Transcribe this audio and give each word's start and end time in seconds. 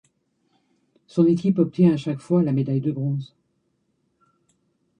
Son 1.05 1.27
équipe 1.27 1.59
obtient 1.59 1.93
à 1.93 1.95
chaque 1.97 2.21
fois 2.21 2.41
la 2.41 2.53
médaille 2.53 2.81
de 2.81 2.91
bronze. 2.91 3.35